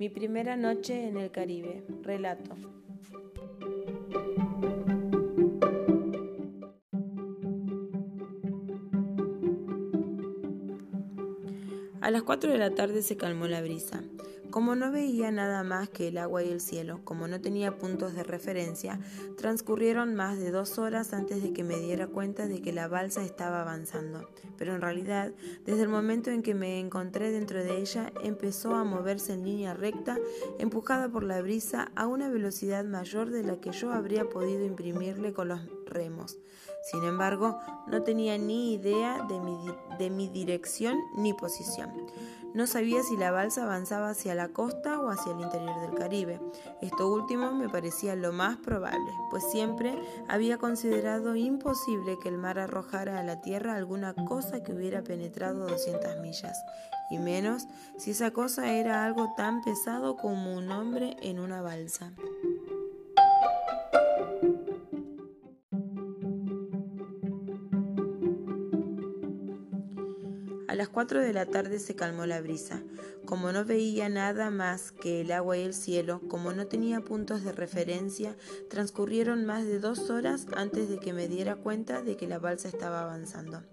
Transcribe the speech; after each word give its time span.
Mi 0.00 0.08
primera 0.08 0.56
noche 0.56 1.08
en 1.08 1.18
el 1.18 1.30
Caribe. 1.30 1.84
Relato. 2.00 2.56
A 12.00 12.10
las 12.10 12.22
4 12.22 12.50
de 12.50 12.56
la 12.56 12.70
tarde 12.70 13.02
se 13.02 13.18
calmó 13.18 13.46
la 13.46 13.60
brisa. 13.60 14.02
Como 14.50 14.74
no 14.74 14.90
veía 14.90 15.30
nada 15.30 15.62
más 15.62 15.88
que 15.90 16.08
el 16.08 16.18
agua 16.18 16.42
y 16.42 16.50
el 16.50 16.60
cielo, 16.60 17.00
como 17.04 17.28
no 17.28 17.40
tenía 17.40 17.78
puntos 17.78 18.14
de 18.14 18.24
referencia, 18.24 18.98
transcurrieron 19.36 20.16
más 20.16 20.38
de 20.38 20.50
dos 20.50 20.78
horas 20.78 21.12
antes 21.12 21.40
de 21.42 21.52
que 21.52 21.62
me 21.62 21.78
diera 21.78 22.08
cuenta 22.08 22.48
de 22.48 22.60
que 22.60 22.72
la 22.72 22.88
balsa 22.88 23.22
estaba 23.22 23.60
avanzando. 23.60 24.28
Pero 24.58 24.74
en 24.74 24.80
realidad, 24.80 25.32
desde 25.64 25.82
el 25.82 25.88
momento 25.88 26.30
en 26.30 26.42
que 26.42 26.54
me 26.54 26.80
encontré 26.80 27.30
dentro 27.30 27.62
de 27.62 27.78
ella, 27.78 28.12
empezó 28.24 28.74
a 28.74 28.82
moverse 28.82 29.34
en 29.34 29.44
línea 29.44 29.72
recta, 29.72 30.18
empujada 30.58 31.08
por 31.08 31.22
la 31.22 31.40
brisa 31.42 31.92
a 31.94 32.08
una 32.08 32.28
velocidad 32.28 32.84
mayor 32.84 33.30
de 33.30 33.44
la 33.44 33.60
que 33.60 33.70
yo 33.70 33.92
habría 33.92 34.28
podido 34.28 34.64
imprimirle 34.64 35.32
con 35.32 35.48
los 35.48 35.60
remos. 35.86 36.38
Sin 36.82 37.04
embargo, 37.04 37.58
no 37.86 38.02
tenía 38.02 38.38
ni 38.38 38.74
idea 38.74 39.22
de 39.28 39.38
mi, 39.40 39.58
de 39.98 40.10
mi 40.10 40.28
dirección 40.28 40.96
ni 41.14 41.32
posición. 41.34 41.90
No 42.52 42.66
sabía 42.66 43.04
si 43.04 43.16
la 43.16 43.30
balsa 43.30 43.62
avanzaba 43.62 44.10
hacia 44.10 44.34
la 44.34 44.48
costa 44.48 44.98
o 45.00 45.10
hacia 45.10 45.32
el 45.32 45.40
interior 45.40 45.80
del 45.80 45.94
Caribe. 45.94 46.40
Esto 46.82 47.08
último 47.08 47.52
me 47.52 47.68
parecía 47.68 48.16
lo 48.16 48.32
más 48.32 48.56
probable, 48.56 49.12
pues 49.30 49.48
siempre 49.48 49.96
había 50.26 50.58
considerado 50.58 51.36
imposible 51.36 52.18
que 52.20 52.28
el 52.28 52.38
mar 52.38 52.58
arrojara 52.58 53.20
a 53.20 53.22
la 53.22 53.40
tierra 53.40 53.76
alguna 53.76 54.14
cosa 54.14 54.64
que 54.64 54.72
hubiera 54.72 55.02
penetrado 55.02 55.68
200 55.68 56.18
millas, 56.18 56.58
y 57.08 57.18
menos 57.18 57.68
si 57.98 58.10
esa 58.10 58.32
cosa 58.32 58.72
era 58.72 59.04
algo 59.04 59.32
tan 59.36 59.62
pesado 59.62 60.16
como 60.16 60.56
un 60.56 60.72
hombre 60.72 61.16
en 61.22 61.38
una 61.38 61.62
balsa. 61.62 62.12
A 70.70 70.76
las 70.76 70.88
4 70.88 71.20
de 71.20 71.32
la 71.32 71.46
tarde 71.46 71.80
se 71.80 71.96
calmó 71.96 72.26
la 72.26 72.40
brisa. 72.40 72.80
Como 73.24 73.50
no 73.50 73.64
veía 73.64 74.08
nada 74.08 74.50
más 74.50 74.92
que 74.92 75.22
el 75.22 75.32
agua 75.32 75.58
y 75.58 75.62
el 75.62 75.74
cielo, 75.74 76.20
como 76.28 76.52
no 76.52 76.68
tenía 76.68 77.00
puntos 77.00 77.42
de 77.42 77.50
referencia, 77.50 78.36
transcurrieron 78.68 79.44
más 79.44 79.64
de 79.64 79.80
dos 79.80 80.10
horas 80.10 80.46
antes 80.54 80.88
de 80.88 81.00
que 81.00 81.12
me 81.12 81.26
diera 81.26 81.56
cuenta 81.56 82.02
de 82.02 82.16
que 82.16 82.28
la 82.28 82.38
balsa 82.38 82.68
estaba 82.68 83.02
avanzando. 83.02 83.64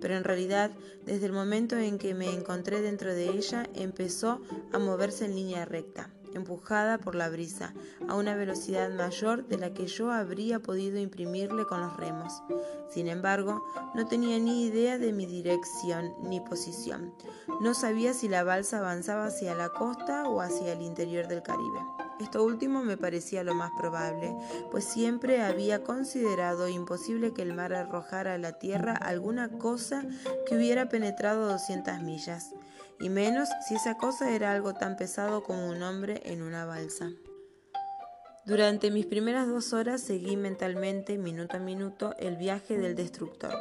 Pero 0.00 0.16
en 0.16 0.24
realidad, 0.24 0.70
desde 1.04 1.26
el 1.26 1.32
momento 1.32 1.76
en 1.76 1.98
que 1.98 2.14
me 2.14 2.32
encontré 2.32 2.80
dentro 2.80 3.12
de 3.12 3.28
ella, 3.28 3.68
empezó 3.74 4.40
a 4.72 4.78
moverse 4.78 5.26
en 5.26 5.34
línea 5.34 5.66
recta 5.66 6.14
empujada 6.34 6.98
por 6.98 7.14
la 7.14 7.28
brisa, 7.28 7.72
a 8.08 8.14
una 8.14 8.34
velocidad 8.34 8.90
mayor 8.90 9.46
de 9.46 9.58
la 9.58 9.72
que 9.72 9.86
yo 9.86 10.10
habría 10.10 10.60
podido 10.60 10.98
imprimirle 10.98 11.64
con 11.66 11.80
los 11.80 11.96
remos. 11.96 12.42
Sin 12.90 13.08
embargo, 13.08 13.64
no 13.94 14.06
tenía 14.06 14.38
ni 14.38 14.64
idea 14.64 14.98
de 14.98 15.12
mi 15.12 15.26
dirección 15.26 16.12
ni 16.22 16.40
posición. 16.40 17.12
No 17.60 17.74
sabía 17.74 18.14
si 18.14 18.28
la 18.28 18.44
balsa 18.44 18.78
avanzaba 18.78 19.26
hacia 19.26 19.54
la 19.54 19.70
costa 19.70 20.28
o 20.28 20.40
hacia 20.40 20.72
el 20.72 20.82
interior 20.82 21.28
del 21.28 21.42
Caribe. 21.42 21.80
Esto 22.20 22.42
último 22.42 22.82
me 22.82 22.96
parecía 22.96 23.44
lo 23.44 23.54
más 23.54 23.70
probable, 23.78 24.34
pues 24.70 24.84
siempre 24.84 25.40
había 25.42 25.84
considerado 25.84 26.68
imposible 26.68 27.32
que 27.32 27.42
el 27.42 27.54
mar 27.54 27.72
arrojara 27.72 28.34
a 28.34 28.38
la 28.38 28.58
tierra 28.58 28.94
alguna 28.94 29.48
cosa 29.50 30.04
que 30.46 30.56
hubiera 30.56 30.88
penetrado 30.88 31.48
200 31.48 32.02
millas 32.02 32.54
y 33.00 33.08
menos 33.08 33.48
si 33.66 33.74
esa 33.74 33.96
cosa 33.96 34.30
era 34.30 34.52
algo 34.52 34.74
tan 34.74 34.96
pesado 34.96 35.42
como 35.42 35.68
un 35.68 35.82
hombre 35.82 36.22
en 36.24 36.42
una 36.42 36.64
balsa. 36.64 37.10
Durante 38.44 38.90
mis 38.90 39.04
primeras 39.04 39.46
dos 39.46 39.74
horas 39.74 40.00
seguí 40.00 40.36
mentalmente, 40.36 41.18
minuto 41.18 41.58
a 41.58 41.60
minuto, 41.60 42.14
el 42.18 42.36
viaje 42.36 42.78
del 42.78 42.96
destructor. 42.96 43.52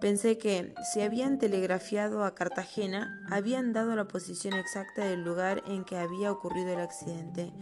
Pensé 0.00 0.38
que, 0.38 0.74
si 0.92 1.02
habían 1.02 1.38
telegrafiado 1.38 2.24
a 2.24 2.34
Cartagena, 2.34 3.22
habían 3.30 3.72
dado 3.72 3.94
la 3.96 4.06
posición 4.06 4.54
exacta 4.54 5.04
del 5.04 5.24
lugar 5.24 5.62
en 5.66 5.84
que 5.84 5.96
había 5.96 6.32
ocurrido 6.32 6.72
el 6.72 6.80
accidente 6.80 7.52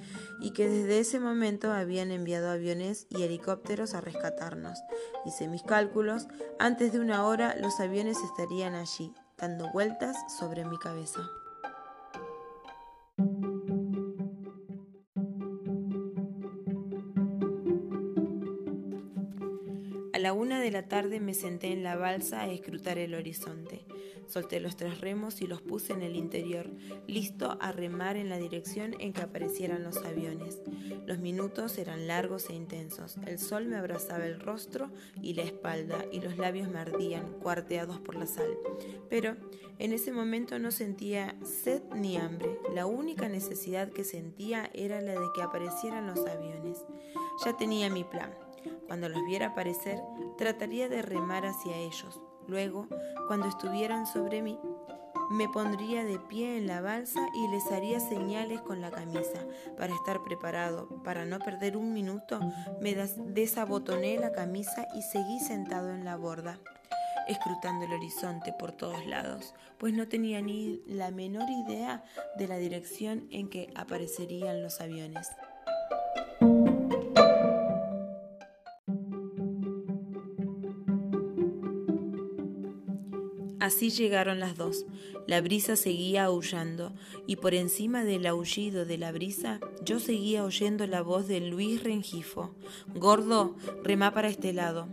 y 0.41 0.53
que 0.53 0.69
desde 0.69 0.99
ese 0.99 1.21
momento 1.21 1.73
habían 1.73 2.11
enviado 2.11 2.51
aviones 2.51 3.07
y 3.11 3.23
helicópteros 3.23 3.95
a 3.95 4.01
rescatarnos. 4.01 4.79
Hice 5.25 5.49
mis 5.49 5.63
cálculos, 5.63 6.27
antes 6.59 6.93
de 6.93 7.01
una 7.01 7.27
hora 7.27 7.55
los 7.61 7.79
aviones 7.81 8.19
estarían 8.19 8.75
allí, 8.75 9.13
dando 9.43 9.73
vueltas 9.73 10.17
sobre 10.39 10.65
mi 10.65 10.79
cabeza. 10.79 11.19
La 20.23 20.33
una 20.33 20.61
de 20.61 20.71
la 20.71 20.87
tarde 20.87 21.19
me 21.19 21.35
senté 21.35 21.73
en 21.73 21.83
la 21.83 21.97
balsa 21.97 22.43
a 22.43 22.49
escrutar 22.49 22.97
el 22.97 23.15
horizonte. 23.15 23.85
Solté 24.29 24.61
los 24.61 24.77
tres 24.77 25.01
remos 25.01 25.43
y 25.43 25.49
los 25.49 25.61
puse 25.61 25.95
en 25.95 26.03
el 26.03 26.15
interior, 26.15 26.71
listo 27.09 27.59
a 27.61 27.73
remar 27.73 28.17
en 28.17 28.29
la 28.29 28.39
dirección 28.39 28.95
en 29.01 29.13
que 29.13 29.23
aparecieran 29.23 29.83
los 29.83 29.97
aviones. 29.97 30.61
Los 31.07 31.19
minutos 31.19 31.77
eran 31.77 32.07
largos 32.07 32.51
e 32.51 32.55
intensos. 32.55 33.17
El 33.27 33.41
sol 33.41 33.67
me 33.67 33.75
abrazaba 33.75 34.25
el 34.25 34.39
rostro 34.39 34.93
y 35.21 35.35
la 35.35 35.43
espalda 35.43 36.05
y 36.13 36.21
los 36.21 36.39
labios 36.39 36.69
me 36.69 36.79
ardían, 36.79 37.33
cuarteados 37.41 37.99
por 37.99 38.15
la 38.15 38.27
sal. 38.27 38.57
Pero 39.11 39.37
en 39.81 39.93
ese 39.93 40.13
momento 40.13 40.61
no 40.61 40.71
sentía 40.71 41.35
sed 41.43 41.83
ni 41.97 42.17
hambre. 42.17 42.61
La 42.73 42.87
única 42.87 43.29
necesidad 43.29 43.91
que 43.91 44.05
sentía 44.05 44.71
era 44.73 45.01
la 45.01 45.15
de 45.15 45.27
que 45.35 45.43
aparecieran 45.43 46.07
los 46.07 46.25
aviones. 46.25 46.79
Ya 47.45 47.57
tenía 47.57 47.91
mi 47.91 48.05
plan. 48.05 48.33
Cuando 48.87 49.09
los 49.09 49.25
viera 49.25 49.49
aparecer, 49.49 50.01
trataría 50.37 50.89
de 50.89 51.03
remar 51.03 51.47
hacia 51.47 51.77
ellos. 51.77 52.21
Luego, 52.47 52.89
cuando 53.29 53.47
estuvieran 53.47 54.07
sobre 54.07 54.43
mí, 54.43 54.59
me 55.31 55.49
pondría 55.49 56.05
de 56.05 56.19
pie 56.19 56.59
en 56.59 56.67
la 56.67 56.83
balsa 56.83 57.27
y 57.33 57.49
les 57.49 57.71
haría 57.73 58.01
señales 58.01 58.61
con 58.61 58.81
la 58.81 58.91
camisa. 58.91 59.47
Para 59.79 59.95
estar 59.95 60.23
preparado, 60.23 60.89
para 61.03 61.25
no 61.25 61.39
perder 61.39 61.77
un 61.77 61.93
minuto, 61.93 62.39
me 62.81 62.95
desabotoné 62.95 64.19
la 64.19 64.33
camisa 64.33 64.87
y 64.95 65.03
seguí 65.03 65.41
sentado 65.41 65.91
en 65.91 66.05
la 66.05 66.17
borda, 66.17 66.59
escrutando 67.29 67.87
el 67.87 67.93
horizonte 67.93 68.53
por 68.53 68.73
todos 68.73 69.07
lados, 69.07 69.55
pues 69.79 69.95
no 69.95 70.07
tenía 70.07 70.43
ni 70.43 70.83
la 70.87 71.11
menor 71.11 71.49
idea 71.49 72.05
de 72.37 72.49
la 72.49 72.59
dirección 72.59 73.27
en 73.31 73.49
que 73.49 73.73
aparecerían 73.75 74.63
los 74.63 74.81
aviones. 74.81 75.29
Así 83.63 83.91
llegaron 83.91 84.41
las 84.41 84.57
dos. 84.57 84.87
La 85.27 85.41
brisa 85.41 85.77
seguía 85.77 86.25
aullando, 86.25 86.93
y 87.27 87.37
por 87.37 87.55
encima 87.55 88.05
del 88.05 88.27
aullido 88.27 88.85
de 88.85 88.99
la 88.99 89.13
brisa, 89.13 89.61
yo 89.85 90.01
seguía 90.01 90.45
oyendo 90.45 90.87
la 90.87 91.03
voz 91.03 91.29
de 91.29 91.41
Luis 91.41 91.83
Rengifo. 91.83 92.55
Gordo, 92.95 93.57
remá 93.83 94.13
para 94.13 94.29
este 94.29 94.53
lado. 94.53 94.89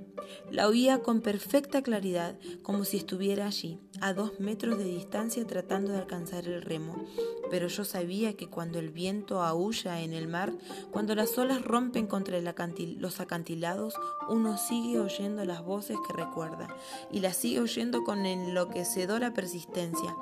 La 0.51 0.67
oía 0.67 0.99
con 0.99 1.21
perfecta 1.21 1.81
claridad, 1.81 2.37
como 2.61 2.85
si 2.85 2.97
estuviera 2.97 3.47
allí, 3.47 3.79
a 4.01 4.13
dos 4.13 4.39
metros 4.39 4.77
de 4.77 4.83
distancia 4.83 5.45
tratando 5.45 5.91
de 5.91 5.99
alcanzar 5.99 6.47
el 6.47 6.61
remo. 6.61 7.05
Pero 7.49 7.67
yo 7.67 7.83
sabía 7.83 8.35
que 8.35 8.47
cuando 8.47 8.79
el 8.79 8.89
viento 8.91 9.41
aúlla 9.41 10.01
en 10.01 10.13
el 10.13 10.27
mar, 10.27 10.53
cuando 10.91 11.15
las 11.15 11.37
olas 11.37 11.63
rompen 11.63 12.05
contra 12.05 12.39
los 12.39 13.19
acantilados, 13.19 13.95
uno 14.29 14.57
sigue 14.57 14.99
oyendo 14.99 15.43
las 15.45 15.63
voces 15.63 15.97
que 16.07 16.13
recuerda, 16.13 16.67
y 17.11 17.21
las 17.21 17.37
sigue 17.37 17.59
oyendo 17.59 18.03
con 18.03 18.25
enloquecedora 18.25 19.33
persistencia. 19.33 20.15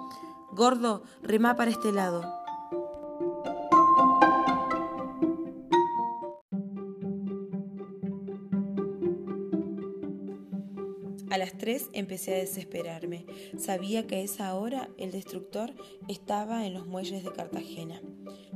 Gordo, 0.51 1.03
remá 1.21 1.55
para 1.55 1.71
este 1.71 1.91
lado. 1.91 2.23
A 11.29 11.37
las 11.37 11.57
tres 11.57 11.89
empecé 11.93 12.33
a 12.33 12.37
desesperarme. 12.39 13.25
Sabía 13.57 14.07
que 14.07 14.15
a 14.15 14.21
esa 14.21 14.55
hora 14.55 14.89
el 14.97 15.11
destructor 15.11 15.73
estaba 16.07 16.65
en 16.65 16.73
los 16.73 16.87
muelles 16.87 17.23
de 17.23 17.31
Cartagena. 17.31 18.01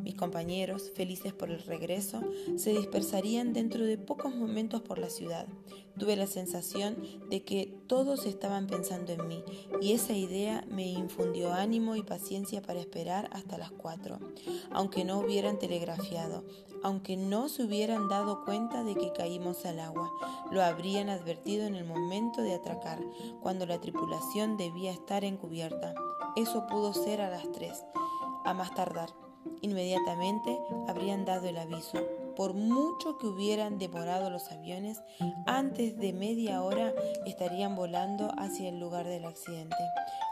Mis 0.03 0.15
compañeros, 0.15 0.91
felices 0.95 1.33
por 1.33 1.51
el 1.51 1.61
regreso, 1.63 2.21
se 2.57 2.71
dispersarían 2.71 3.53
dentro 3.53 3.85
de 3.85 3.97
pocos 3.97 4.35
momentos 4.35 4.81
por 4.81 4.97
la 4.97 5.09
ciudad. 5.09 5.47
Tuve 5.97 6.15
la 6.15 6.27
sensación 6.27 6.97
de 7.29 7.43
que 7.43 7.77
todos 7.87 8.25
estaban 8.25 8.67
pensando 8.67 9.11
en 9.11 9.27
mí 9.27 9.43
y 9.81 9.91
esa 9.93 10.13
idea 10.13 10.65
me 10.69 10.87
infundió 10.87 11.51
ánimo 11.53 11.95
y 11.95 12.03
paciencia 12.03 12.61
para 12.61 12.79
esperar 12.79 13.29
hasta 13.31 13.57
las 13.57 13.71
cuatro, 13.71 14.19
aunque 14.71 15.03
no 15.03 15.19
hubieran 15.19 15.59
telegrafiado, 15.59 16.43
aunque 16.83 17.17
no 17.17 17.49
se 17.49 17.63
hubieran 17.63 18.09
dado 18.09 18.43
cuenta 18.43 18.83
de 18.83 18.95
que 18.95 19.11
caímos 19.11 19.65
al 19.65 19.79
agua. 19.79 20.11
Lo 20.51 20.63
habrían 20.63 21.09
advertido 21.09 21.65
en 21.65 21.75
el 21.75 21.85
momento 21.85 22.41
de 22.41 22.55
atracar, 22.55 22.99
cuando 23.41 23.65
la 23.65 23.79
tripulación 23.79 24.57
debía 24.57 24.91
estar 24.91 25.23
encubierta. 25.23 25.93
Eso 26.35 26.65
pudo 26.67 26.93
ser 26.93 27.21
a 27.21 27.29
las 27.29 27.51
tres, 27.51 27.83
a 28.45 28.53
más 28.53 28.73
tardar. 28.73 29.09
Inmediatamente 29.61 30.57
habrían 30.87 31.25
dado 31.25 31.47
el 31.47 31.57
aviso. 31.57 31.99
Por 32.35 32.53
mucho 32.53 33.17
que 33.17 33.27
hubieran 33.27 33.77
demorado 33.77 34.29
los 34.29 34.51
aviones, 34.51 35.01
antes 35.45 35.97
de 35.97 36.13
media 36.13 36.63
hora 36.63 36.93
estarían 37.25 37.75
volando 37.75 38.31
hacia 38.37 38.69
el 38.69 38.79
lugar 38.79 39.05
del 39.05 39.25
accidente. 39.25 39.75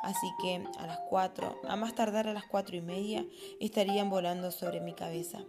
Así 0.02 0.28
que 0.42 0.64
a 0.80 0.88
las 0.88 1.00
cuatro, 1.10 1.60
a 1.68 1.76
más 1.76 1.94
tardar 1.94 2.28
a 2.28 2.34
las 2.34 2.46
cuatro 2.46 2.78
y 2.78 2.82
media, 2.82 3.26
estarían 3.60 4.10
volando 4.10 4.52
sobre 4.52 4.80
mi 4.80 4.94
cabeza. 4.94 5.40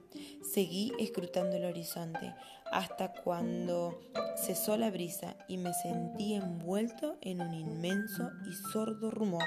Seguí 0.42 0.92
escrutando 0.98 1.56
el 1.56 1.64
horizonte 1.64 2.34
hasta 2.70 3.12
cuando 3.12 4.00
cesó 4.36 4.76
la 4.76 4.90
brisa 4.90 5.36
y 5.48 5.56
me 5.56 5.72
sentí 5.72 6.34
envuelto 6.34 7.16
en 7.20 7.40
un 7.40 7.54
inmenso 7.54 8.30
y 8.46 8.52
sordo 8.72 9.10
rumor. 9.10 9.44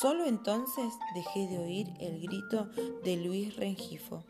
Solo 0.00 0.24
entonces 0.24 0.94
dejé 1.14 1.48
de 1.48 1.58
oír 1.58 1.86
el 2.00 2.22
grito 2.22 2.70
de 3.04 3.16
Luis 3.18 3.54
Rengifo. 3.56 4.24